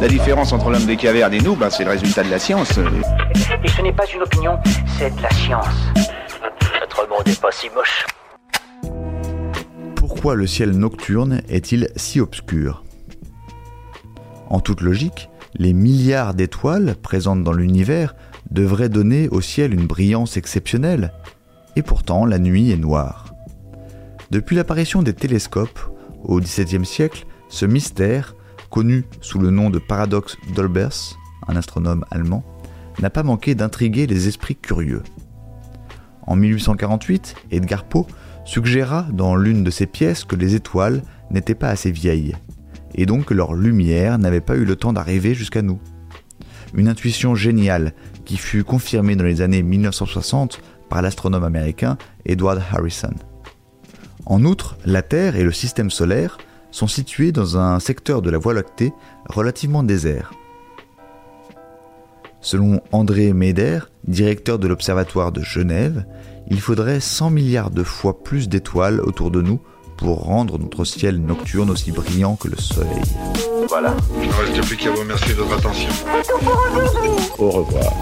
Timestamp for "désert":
59.82-60.32